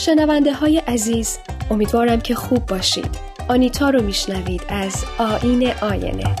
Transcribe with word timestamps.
شنونده 0.00 0.52
های 0.52 0.78
عزیز 0.78 1.38
امیدوارم 1.70 2.20
که 2.20 2.34
خوب 2.34 2.66
باشید 2.66 3.10
آنیتا 3.48 3.90
رو 3.90 4.02
میشنوید 4.02 4.62
از 4.68 5.04
آین 5.18 5.72
آینه 5.82 6.36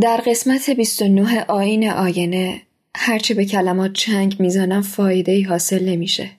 در 0.00 0.22
قسمت 0.26 0.70
29 0.70 1.44
آین 1.48 1.90
آینه 1.90 2.62
هرچه 2.96 3.34
به 3.34 3.44
کلمات 3.44 3.92
چنگ 3.92 4.36
می‌زنم 4.38 4.82
فایده 4.82 5.32
ای 5.32 5.42
حاصل 5.42 5.88
نمیشه. 5.88 6.30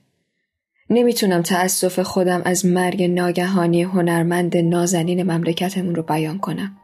نمی‌تونم 0.90 1.42
تأسف 1.42 2.00
خودم 2.00 2.42
از 2.46 2.66
مرگ 2.66 3.04
ناگهانی 3.04 3.84
هنرمند 3.84 4.58
نازنین 4.58 5.24
مملکتمون 5.24 5.96
رو 5.96 6.04
بیان 6.04 6.40
کنم. 6.40 6.78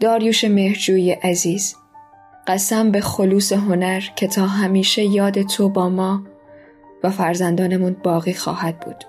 داریوش 0.00 0.44
مهرجوی 0.44 1.10
عزیز 1.10 1.76
قسم 2.46 2.90
به 2.90 3.00
خلوص 3.00 3.52
هنر 3.52 4.00
که 4.16 4.26
تا 4.26 4.46
همیشه 4.46 5.04
یاد 5.04 5.42
تو 5.42 5.68
با 5.68 5.88
ما 5.88 6.22
و 7.04 7.10
فرزندانمون 7.10 7.96
باقی 8.02 8.34
خواهد 8.34 8.80
بود. 8.80 9.04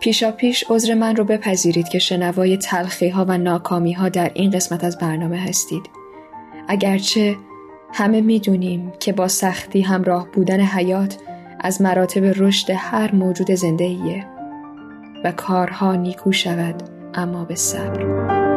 پیشا 0.00 0.30
پیش 0.30 0.64
عذر 0.70 0.94
من 0.94 1.16
رو 1.16 1.24
بپذیرید 1.24 1.88
که 1.88 1.98
شنوای 1.98 2.56
تلخی 2.56 3.08
ها 3.08 3.24
و 3.28 3.38
ناکامی 3.38 3.92
ها 3.92 4.08
در 4.08 4.30
این 4.34 4.50
قسمت 4.50 4.84
از 4.84 4.98
برنامه 4.98 5.38
هستید. 5.38 5.82
اگرچه 6.68 7.36
همه 7.92 8.20
می‌دونیم 8.20 8.92
که 9.00 9.12
با 9.12 9.28
سختی 9.28 9.80
همراه 9.80 10.28
بودن 10.32 10.60
حیات 10.60 11.16
از 11.60 11.82
مراتب 11.82 12.24
رشد 12.24 12.70
هر 12.70 13.14
موجود 13.14 13.50
زنده 13.50 13.84
ایه 13.84 14.26
و 15.24 15.32
کارها 15.32 15.94
نیکو 15.94 16.32
شود 16.32 16.82
اما 17.14 17.44
به 17.44 17.54
صبر. 17.54 18.51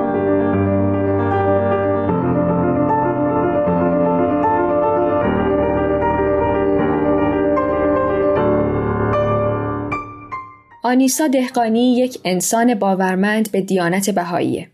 آنیسا 10.85 11.27
دهقانی 11.27 11.95
یک 11.97 12.19
انسان 12.25 12.75
باورمند 12.75 13.51
به 13.51 13.61
دیانت 13.61 14.09
بهاییه. 14.09 14.67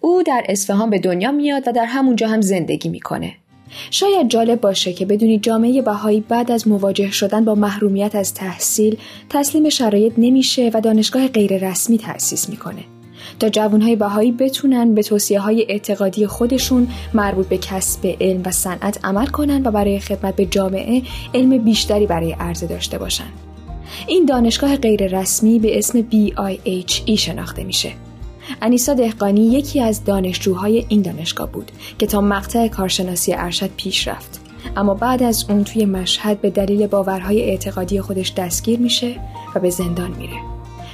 او 0.00 0.22
در 0.22 0.44
اصفهان 0.48 0.90
به 0.90 0.98
دنیا 0.98 1.30
میاد 1.32 1.68
و 1.68 1.72
در 1.72 1.84
همونجا 1.84 2.28
هم 2.28 2.40
زندگی 2.40 2.88
می‌کنه. 2.88 3.34
شاید 3.90 4.28
جالب 4.28 4.60
باشه 4.60 4.92
که 4.92 5.06
بدونی 5.06 5.38
جامعه 5.38 5.82
بهایی 5.82 6.20
بعد 6.20 6.50
از 6.50 6.68
مواجه 6.68 7.10
شدن 7.10 7.44
با 7.44 7.54
محرومیت 7.54 8.14
از 8.14 8.34
تحصیل 8.34 8.96
تسلیم 9.30 9.68
شرایط 9.68 10.12
نمیشه 10.18 10.70
و 10.74 10.80
دانشگاه 10.80 11.28
غیررسمی 11.28 11.98
تأسیس 11.98 12.48
می‌کنه. 12.48 12.84
تا 13.40 13.48
جوانهای 13.48 13.96
بهایی 13.96 14.32
بتونن 14.32 14.94
به 14.94 15.02
توصیه 15.02 15.40
های 15.40 15.66
اعتقادی 15.68 16.26
خودشون 16.26 16.88
مربوط 17.14 17.48
به 17.48 17.58
کسب 17.58 18.16
علم 18.20 18.42
و 18.44 18.50
صنعت 18.50 19.04
عمل 19.04 19.26
کنن 19.26 19.66
و 19.66 19.70
برای 19.70 20.00
خدمت 20.00 20.36
به 20.36 20.46
جامعه 20.46 21.02
علم 21.34 21.58
بیشتری 21.58 22.06
برای 22.06 22.32
عرضه 22.32 22.66
داشته 22.66 22.98
باشن. 22.98 23.49
این 24.10 24.24
دانشگاه 24.24 24.76
غیررسمی 24.76 25.58
به 25.58 25.78
اسم 25.78 26.02
BIHE 26.10 27.14
شناخته 27.18 27.64
میشه. 27.64 27.92
انیسا 28.62 28.94
دهقانی 28.94 29.46
یکی 29.46 29.80
از 29.80 30.04
دانشجوهای 30.04 30.86
این 30.88 31.02
دانشگاه 31.02 31.52
بود 31.52 31.70
که 31.98 32.06
تا 32.06 32.20
مقطع 32.20 32.68
کارشناسی 32.68 33.34
ارشد 33.34 33.70
پیش 33.76 34.08
رفت. 34.08 34.40
اما 34.76 34.94
بعد 34.94 35.22
از 35.22 35.46
اون 35.48 35.64
توی 35.64 35.84
مشهد 35.84 36.40
به 36.40 36.50
دلیل 36.50 36.86
باورهای 36.86 37.42
اعتقادی 37.42 38.00
خودش 38.00 38.32
دستگیر 38.32 38.78
میشه 38.78 39.20
و 39.54 39.60
به 39.60 39.70
زندان 39.70 40.10
میره 40.10 40.40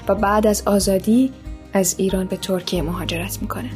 و 0.08 0.14
بعد 0.14 0.46
از 0.46 0.62
آزادی 0.66 1.30
از 1.72 1.94
ایران 1.98 2.26
به 2.26 2.36
ترکیه 2.36 2.82
مهاجرت 2.82 3.38
می‌کنه. 3.42 3.70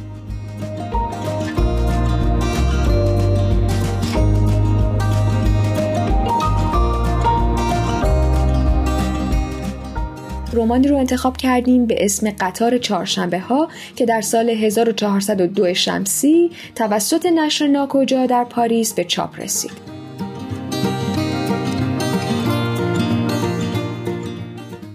رومانی 10.53 10.87
رو 10.87 10.97
انتخاب 10.97 11.37
کردیم 11.37 11.85
به 11.85 12.05
اسم 12.05 12.31
قطار 12.39 12.77
چهارشنبه 12.77 13.39
ها 13.39 13.67
که 13.95 14.05
در 14.05 14.21
سال 14.21 14.49
1402 14.49 15.73
شمسی 15.73 16.51
توسط 16.75 17.25
نشر 17.25 17.67
ناکجا 17.67 18.25
در 18.25 18.43
پاریس 18.43 18.93
به 18.93 19.03
چاپ 19.03 19.39
رسید. 19.39 19.71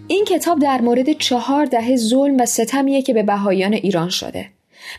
این 0.09 0.25
کتاب 0.25 0.59
در 0.59 0.81
مورد 0.81 1.12
چهار 1.12 1.65
دهه 1.65 1.97
ظلم 1.97 2.37
و 2.41 2.47
ستمیه 2.47 3.03
که 3.03 3.15
به 3.15 3.23
بهاییان 3.23 3.73
ایران 3.73 4.09
شده. 4.09 4.47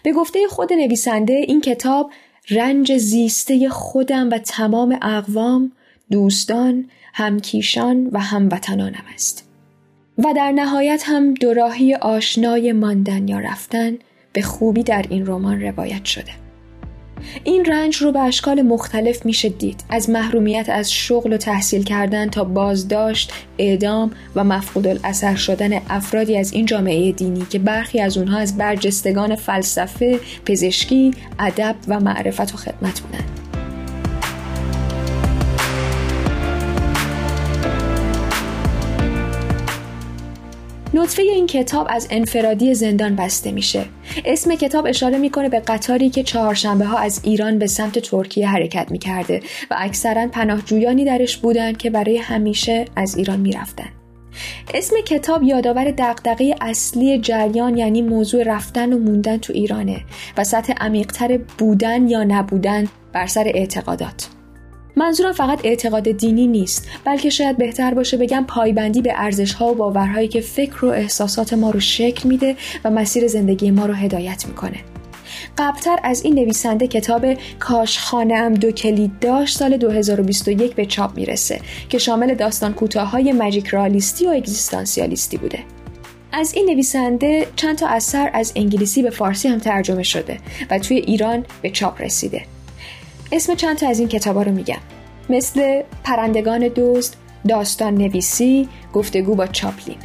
به 0.03 0.13
گفته 0.13 0.39
خود 0.49 0.73
نویسنده 0.73 1.33
این 1.33 1.61
کتاب 1.61 2.11
رنج 2.49 2.97
زیسته 2.97 3.69
خودم 3.69 4.29
و 4.29 4.37
تمام 4.37 4.99
اقوام، 5.01 5.71
دوستان، 6.11 6.89
همکیشان 7.13 8.07
و 8.11 8.19
هموطنانم 8.19 9.03
است. 9.13 9.46
و 10.17 10.33
در 10.35 10.51
نهایت 10.51 11.03
هم 11.05 11.33
دوراهی 11.33 11.95
آشنای 11.95 12.71
ماندن 12.71 13.27
یا 13.27 13.39
رفتن 13.39 13.97
به 14.33 14.41
خوبی 14.41 14.83
در 14.83 15.05
این 15.09 15.25
رمان 15.25 15.61
روایت 15.61 16.05
شده. 16.05 16.31
این 17.43 17.65
رنج 17.65 17.95
رو 17.95 18.11
به 18.11 18.19
اشکال 18.19 18.61
مختلف 18.61 19.25
میشه 19.25 19.49
دید 19.49 19.83
از 19.89 20.09
محرومیت 20.09 20.69
از 20.69 20.93
شغل 20.93 21.33
و 21.33 21.37
تحصیل 21.37 21.83
کردن 21.83 22.29
تا 22.29 22.43
بازداشت، 22.43 23.33
اعدام 23.57 24.11
و 24.35 24.43
مفقود 24.43 24.87
الاثر 24.87 25.35
شدن 25.35 25.81
افرادی 25.89 26.37
از 26.37 26.53
این 26.53 26.65
جامعه 26.65 27.11
دینی 27.11 27.45
که 27.49 27.59
برخی 27.59 28.01
از 28.01 28.17
اونها 28.17 28.37
از 28.37 28.57
برجستگان 28.57 29.35
فلسفه، 29.35 30.19
پزشکی، 30.45 31.11
ادب 31.39 31.75
و 31.87 31.99
معرفت 31.99 32.53
و 32.53 32.57
خدمت 32.57 32.99
بودند. 32.99 33.36
نطفه 40.97 41.21
این 41.21 41.47
کتاب 41.47 41.87
از 41.89 42.07
انفرادی 42.11 42.73
زندان 42.73 43.15
بسته 43.15 43.51
میشه. 43.51 43.85
اسم 44.25 44.55
کتاب 44.55 44.85
اشاره 44.85 45.17
می‌کنه 45.17 45.49
به 45.49 45.59
قطاری 45.59 46.09
که 46.09 46.23
چهارشنبه 46.23 46.85
ها 46.85 46.97
از 46.97 47.21
ایران 47.23 47.59
به 47.59 47.67
سمت 47.67 47.99
ترکیه 47.99 48.47
حرکت 48.47 48.91
می‌کرده 48.91 49.41
و 49.71 49.75
اکثرا 49.77 50.27
پناهجویانی 50.27 51.05
درش 51.05 51.37
بودن 51.37 51.73
که 51.73 51.89
برای 51.89 52.17
همیشه 52.17 52.85
از 52.95 53.17
ایران 53.17 53.39
می‌رفتن. 53.39 53.89
اسم 54.73 54.95
کتاب 55.05 55.43
یادآور 55.43 55.91
دغدغه 55.91 56.55
اصلی 56.61 57.19
جریان 57.19 57.77
یعنی 57.77 58.01
موضوع 58.01 58.43
رفتن 58.43 58.93
و 58.93 58.97
موندن 58.97 59.37
تو 59.37 59.53
ایرانه 59.53 60.01
و 60.37 60.43
سطح 60.43 60.73
عمیقتر 60.73 61.37
بودن 61.37 62.07
یا 62.07 62.23
نبودن 62.23 62.87
بر 63.13 63.27
سر 63.27 63.51
اعتقادات. 63.55 64.36
منظورم 64.97 65.31
فقط 65.31 65.59
اعتقاد 65.63 66.11
دینی 66.11 66.47
نیست 66.47 66.87
بلکه 67.05 67.29
شاید 67.29 67.57
بهتر 67.57 67.93
باشه 67.93 68.17
بگم 68.17 68.45
پایبندی 68.47 69.01
به 69.01 69.13
ارزش 69.15 69.53
ها 69.53 69.71
و 69.71 69.75
باورهایی 69.75 70.27
که 70.27 70.41
فکر 70.41 70.85
و 70.85 70.89
احساسات 70.89 71.53
ما 71.53 71.69
رو 71.69 71.79
شکل 71.79 72.29
میده 72.29 72.55
و 72.83 72.89
مسیر 72.89 73.27
زندگی 73.27 73.71
ما 73.71 73.85
رو 73.85 73.93
هدایت 73.93 74.45
می‌کنه 74.47 74.77
قبلتر 75.57 75.99
از 76.03 76.23
این 76.23 76.35
نویسنده 76.35 76.87
کتاب 76.87 77.25
کاش 77.59 77.99
خانم 77.99 78.53
دو 78.53 78.71
کلید 78.71 79.19
داشت 79.19 79.57
سال 79.57 79.77
2021 79.77 80.75
به 80.75 80.85
چاپ 80.85 81.17
می‌رسه 81.17 81.59
که 81.89 81.97
شامل 81.97 82.33
داستان 82.33 82.73
کوتاه‌های 82.73 83.31
ماجیک 83.31 83.67
رالیستی 83.67 84.27
و 84.27 84.29
اگزیستانسیالیستی 84.29 85.37
بوده. 85.37 85.59
از 86.31 86.53
این 86.53 86.69
نویسنده 86.69 87.47
چند 87.55 87.77
تا 87.77 87.87
اثر 87.87 88.29
از 88.33 88.53
انگلیسی 88.55 89.03
به 89.03 89.09
فارسی 89.09 89.47
هم 89.47 89.59
ترجمه 89.59 90.03
شده 90.03 90.37
و 90.69 90.79
توی 90.79 90.97
ایران 90.97 91.45
به 91.61 91.69
چاپ 91.69 92.01
رسیده. 92.01 92.56
اسم 93.31 93.55
چند 93.55 93.77
تا 93.77 93.87
از 93.87 93.99
این 93.99 94.07
کتابا 94.07 94.41
رو 94.41 94.51
میگم. 94.51 94.79
مثل 95.29 95.83
پرندگان 96.03 96.67
دوست 96.67 97.17
داستان 97.47 97.95
نویسی 97.95 98.69
گفتگو 98.93 99.35
با 99.35 99.47
چاپلین. 99.47 99.97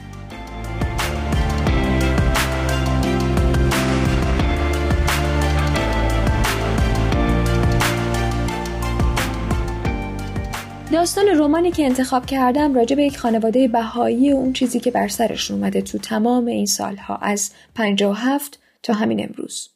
داستان 10.92 11.26
رومانی 11.26 11.70
که 11.70 11.84
انتخاب 11.84 12.26
کردم 12.26 12.75
راجع 12.75 12.96
به 12.96 13.04
یک 13.04 13.18
خانواده 13.18 13.68
بهایی 13.68 14.32
و 14.32 14.36
اون 14.36 14.52
چیزی 14.52 14.80
که 14.80 14.90
بر 14.90 15.08
سرش 15.08 15.50
اومده 15.50 15.82
تو 15.82 15.98
تمام 15.98 16.46
این 16.46 16.66
سالها 16.66 17.16
از 17.16 17.50
57 17.75 18.58
تا 18.82 18.92
همین 18.92 19.25
امروز. 19.28 19.68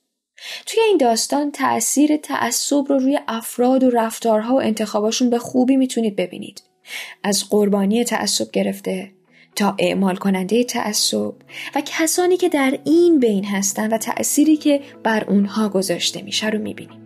توی 0.66 0.80
این 0.82 0.96
داستان 0.96 1.50
تأثیر 1.50 2.16
تعصب 2.16 2.84
رو 2.88 2.98
روی 2.98 3.18
افراد 3.28 3.84
و 3.84 3.90
رفتارها 3.90 4.54
و 4.54 4.60
انتخاباشون 4.60 5.30
به 5.30 5.38
خوبی 5.38 5.76
می‌تونید 5.76 6.16
ببینید. 6.16 6.62
از 7.22 7.48
قربانی 7.50 8.04
تعصب 8.04 8.50
گرفته 8.50 9.12
تا 9.56 9.76
اعمال 9.78 10.16
کننده 10.16 10.64
تعصب 10.64 11.32
و 11.74 11.82
کسانی 11.86 12.36
که 12.36 12.48
در 12.48 12.78
این 12.84 13.20
بین 13.20 13.44
هستن 13.44 13.92
و 13.92 13.98
تأثیری 13.98 14.56
که 14.56 14.80
بر 15.02 15.24
اونها 15.24 15.68
گذاشته 15.68 16.22
میشه 16.22 16.48
رو 16.48 16.58
می‌بینید. 16.58 17.05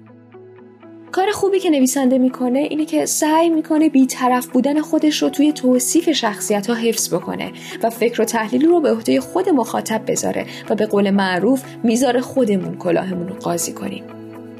کار 1.12 1.30
خوبی 1.30 1.58
که 1.58 1.70
نویسنده 1.70 2.18
می‌کنه 2.18 2.58
اینه 2.58 2.84
که 2.84 3.06
سعی 3.06 3.50
می‌کنه 3.50 3.88
بیطرف 3.88 4.46
بودن 4.46 4.80
خودش 4.80 5.22
رو 5.22 5.28
توی 5.28 5.52
توصیف 5.52 6.10
شخصیت 6.10 6.66
ها 6.66 6.74
حفظ 6.74 7.14
بکنه 7.14 7.52
و 7.82 7.90
فکر 7.90 8.22
و 8.22 8.24
تحلیل 8.24 8.66
رو 8.66 8.80
به 8.80 8.90
عهده 8.90 9.20
خود 9.20 9.48
مخاطب 9.48 10.10
بذاره 10.10 10.46
و 10.70 10.74
به 10.74 10.86
قول 10.86 11.10
معروف 11.10 11.62
می‌ذاره 11.82 12.20
خودمون 12.20 12.76
کلاهمون 12.76 13.28
رو 13.28 13.34
قاضی 13.34 13.72
کنیم. 13.72 14.04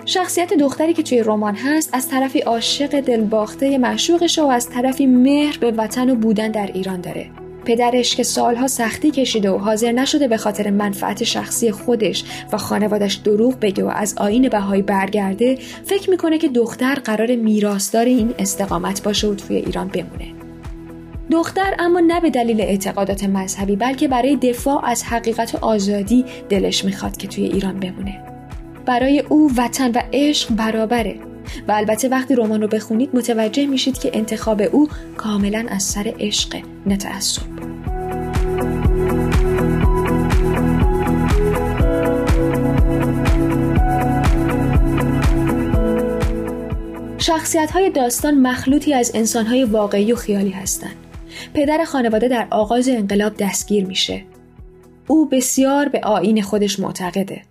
شخصیت 0.07 0.55
دختری 0.55 0.93
که 0.93 1.03
توی 1.03 1.23
رمان 1.23 1.55
هست 1.55 1.91
از 1.93 2.09
طرفی 2.09 2.41
عاشق 2.41 3.01
دلباخته 3.01 3.79
معشوقش 3.79 4.39
و 4.39 4.47
از 4.47 4.71
طرفی 4.71 5.07
مهر 5.07 5.59
به 5.59 5.71
وطن 5.71 6.11
و 6.11 6.15
بودن 6.15 6.51
در 6.51 6.71
ایران 6.75 7.01
داره. 7.01 7.31
پدرش 7.65 8.17
که 8.17 8.23
سالها 8.23 8.67
سختی 8.67 9.11
کشیده 9.11 9.51
و 9.51 9.59
حاضر 9.59 9.93
نشده 9.93 10.29
به 10.29 10.37
خاطر 10.37 10.71
منفعت 10.71 11.25
شخصی 11.25 11.71
خودش 11.71 12.25
و 12.53 12.57
خانوادش 12.57 13.15
دروغ 13.15 13.61
بگه 13.61 13.85
و 13.85 13.89
از 13.89 14.15
آین 14.19 14.49
بهایی 14.49 14.83
برگرده 14.83 15.59
فکر 15.85 16.11
می‌کنه 16.11 16.39
که 16.39 16.49
دختر 16.49 16.95
قرار 16.95 17.37
میراثدار 17.37 18.05
این 18.05 18.35
استقامت 18.39 19.03
باشه 19.03 19.29
و 19.29 19.35
توی 19.35 19.57
ایران 19.57 19.89
بمونه. 19.89 20.35
دختر 21.31 21.75
اما 21.79 22.01
نه 22.01 22.21
به 22.21 22.31
دلیل 22.31 22.61
اعتقادات 22.61 23.25
مذهبی 23.25 23.77
بلکه 23.77 24.09
برای 24.09 24.37
دفاع 24.37 24.85
از 24.85 25.05
حقیقت 25.05 25.55
آزادی 25.55 26.25
دلش 26.49 26.85
می‌خواد 26.85 27.17
که 27.17 27.29
توی 27.29 27.45
ایران 27.45 27.81
بمونه. 27.81 28.25
برای 28.87 29.21
او 29.21 29.51
وطن 29.57 29.91
و 29.91 30.03
عشق 30.13 30.55
برابره. 30.55 31.30
و 31.69 31.73
البته 31.73 32.09
وقتی 32.09 32.35
رمان 32.35 32.61
رو 32.63 32.69
بخونید 32.69 33.11
متوجه 33.15 33.67
میشید 33.67 33.99
که 33.99 34.11
انتخاب 34.15 34.63
او 34.73 34.89
کاملا 35.17 35.67
از 35.69 35.83
سر 35.83 36.15
عشق 36.19 36.57
نه 36.87 36.97
تعصب 36.97 37.43
شخصیت 47.19 47.71
های 47.71 47.91
داستان 47.91 48.35
مخلوطی 48.35 48.95
از 48.95 49.13
انسان 49.15 49.47
های 49.47 49.65
واقعی 49.65 50.13
و 50.13 50.17
خیالی 50.17 50.51
هستند. 50.51 50.97
پدر 51.55 51.85
خانواده 51.85 52.29
در 52.29 52.47
آغاز 52.51 52.89
انقلاب 52.89 53.37
دستگیر 53.37 53.87
میشه. 53.87 54.23
او 55.07 55.29
بسیار 55.29 55.89
به 55.89 56.01
آین 56.01 56.43
خودش 56.43 56.81
معتقده. 56.81 57.43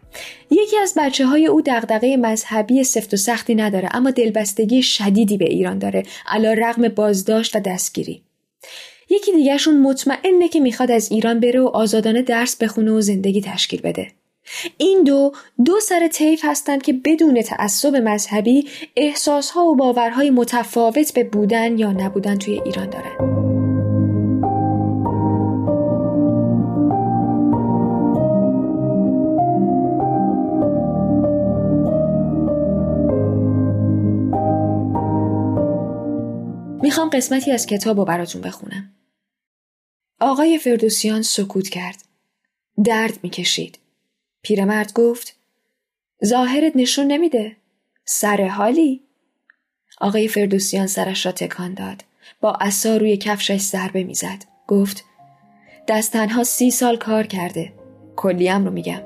یکی 0.51 0.77
از 0.77 0.93
بچه 0.97 1.25
های 1.25 1.47
او 1.47 1.61
دغدغه 1.61 2.17
مذهبی 2.17 2.83
سفت 2.83 3.13
و 3.13 3.17
سختی 3.17 3.55
نداره 3.55 3.89
اما 3.91 4.11
دلبستگی 4.11 4.81
شدیدی 4.81 5.37
به 5.37 5.45
ایران 5.45 5.79
داره 5.79 6.03
علا 6.27 6.53
رغم 6.53 6.87
بازداشت 6.87 7.55
و 7.55 7.59
دستگیری. 7.59 8.21
یکی 9.09 9.31
دیگرشون 9.31 9.81
مطمئنه 9.81 10.47
که 10.47 10.59
می‌خواد 10.59 10.91
از 10.91 11.11
ایران 11.11 11.39
بره 11.39 11.61
و 11.61 11.67
آزادانه 11.67 12.21
درس 12.21 12.55
بخونه 12.55 12.91
و 12.91 13.01
زندگی 13.01 13.41
تشکیل 13.41 13.81
بده. 13.81 14.07
این 14.77 15.03
دو 15.03 15.31
دو 15.65 15.79
سر 15.79 16.07
طیف 16.07 16.41
هستند 16.43 16.81
که 16.81 16.93
بدون 16.93 17.41
تعصب 17.41 17.95
مذهبی 17.95 18.67
احساسها 18.95 19.65
و 19.65 19.75
باورهای 19.75 20.29
متفاوت 20.29 21.13
به 21.13 21.23
بودن 21.23 21.77
یا 21.77 21.91
نبودن 21.91 22.35
توی 22.35 22.61
ایران 22.65 22.89
دارن. 22.89 23.48
می‌خوام 37.09 37.21
قسمتی 37.21 37.51
از 37.51 37.65
کتاب 37.65 37.97
رو 37.99 38.05
براتون 38.05 38.41
بخونم. 38.41 38.91
آقای 40.19 40.57
فردوسیان 40.57 41.21
سکوت 41.21 41.69
کرد. 41.69 42.03
درد 42.83 43.19
می‌کشید. 43.23 43.79
پیرمرد 44.41 44.93
گفت 44.93 45.35
ظاهرت 46.25 46.75
نشون 46.75 47.07
نمیده. 47.07 47.55
سر 48.05 48.47
حالی؟ 48.47 49.01
آقای 50.01 50.27
فردوسیان 50.27 50.87
سرش 50.87 51.25
را 51.25 51.31
تکان 51.31 51.73
داد. 51.73 52.03
با 52.41 52.51
عصا 52.51 52.97
روی 52.97 53.17
کفشش 53.17 53.59
ضربه 53.61 54.03
می‌زد. 54.03 54.45
گفت 54.67 55.03
دست 55.87 56.13
تنها 56.13 56.43
سی 56.43 56.71
سال 56.71 56.97
کار 56.97 57.27
کرده. 57.27 57.73
کلیم 58.15 58.65
رو 58.65 58.71
میگم. 58.71 59.01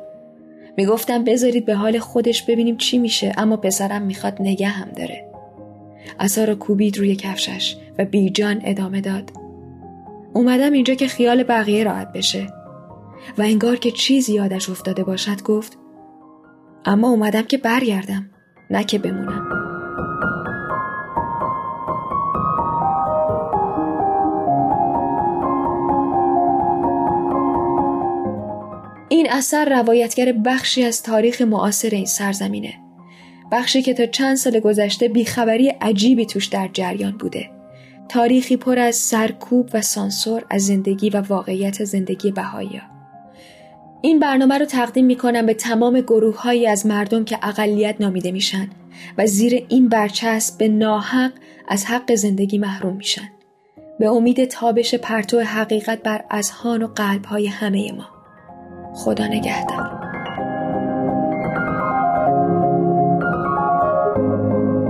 می‌گفتم 0.78 1.24
بذارید 1.24 1.66
به 1.66 1.76
حال 1.76 2.00
خودش 2.00 2.44
ببینیم 2.44 2.78
چی 2.78 2.98
میشه 2.98 3.34
اما 3.38 3.58
پسرم 3.58 4.02
می‌خواد 4.02 4.42
نگه 4.42 4.68
هم 4.68 4.90
داره. 4.92 5.33
اصا 6.20 6.44
را 6.44 6.56
کوبید 6.56 6.98
روی 6.98 7.16
کفشش 7.16 7.78
و 8.00 8.06
بیجان 8.06 8.62
ادامه 8.64 9.02
داد. 9.02 9.32
اومدم 10.34 10.74
اینجا 10.74 10.94
که 10.94 11.08
خیال 11.08 11.44
بقیه 11.44 11.84
راحت 11.84 12.12
بشه. 12.14 12.48
و 13.38 13.42
انگار 13.42 13.76
که 13.76 13.92
چیزی 13.92 14.34
یادش 14.34 14.70
افتاده 14.70 15.04
باشد 15.04 15.42
گفت 15.42 15.78
اما 16.86 17.10
اومدم 17.10 17.42
که 17.42 17.58
برگردم 17.58 18.30
نه 18.72 18.84
که 18.84 19.00
بمونم. 19.00 19.50
این 29.10 29.28
اثر 29.32 29.70
روایتگر 29.70 30.32
بخشی 30.32 30.84
از 30.84 31.04
تاریخ 31.04 31.42
معاصر 31.42 31.90
این 31.90 32.06
سرزمینه. 32.06 32.83
بخشی 33.52 33.82
که 33.82 33.94
تا 33.94 34.06
چند 34.06 34.36
سال 34.36 34.60
گذشته 34.60 35.08
بیخبری 35.08 35.70
عجیبی 35.70 36.26
توش 36.26 36.46
در 36.46 36.70
جریان 36.74 37.18
بوده 37.18 37.50
تاریخی 38.10 38.58
پر 38.58 38.80
از 38.80 38.96
سرکوب 38.96 39.70
و 39.74 39.82
سانسور 39.82 40.46
از 40.50 40.66
زندگی 40.66 41.10
و 41.10 41.22
واقعیت 41.22 41.84
زندگی 41.84 42.32
بهایی 42.32 42.82
این 44.02 44.20
برنامه 44.20 44.58
رو 44.58 44.66
تقدیم 44.66 45.06
می 45.06 45.16
کنم 45.16 45.46
به 45.46 45.54
تمام 45.54 46.02
گروه 46.02 46.42
هایی 46.42 46.68
از 46.68 46.86
مردم 46.86 47.26
که 47.26 47.40
اقلیت 47.42 47.96
نامیده 48.00 48.32
میشن 48.32 48.68
و 49.18 49.26
زیر 49.26 49.66
این 49.70 49.90
برچسب 49.90 50.58
به 50.58 50.68
ناحق 50.68 51.32
از 51.68 51.86
حق 51.86 52.16
زندگی 52.16 52.58
محروم 52.58 52.96
میشن. 52.96 53.30
به 54.00 54.10
امید 54.10 54.46
تابش 54.46 54.96
پرتو 54.96 55.40
حقیقت 55.40 56.04
بر 56.04 56.24
اذهان 56.32 56.84
و 56.84 56.88
قلب 56.88 57.26
های 57.26 57.48
همه 57.48 57.92
ما. 57.92 58.08
خدا 58.94 59.28
نگهدار. 59.28 60.03
thank 64.34 64.52
you 64.52 64.83